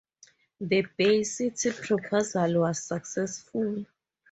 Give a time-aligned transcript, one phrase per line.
[0.59, 3.85] The Bay City proposal was successful.